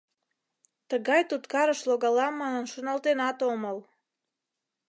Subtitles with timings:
[0.89, 3.77] Тыгай туткарыш логалам манын шоналтенат омыл.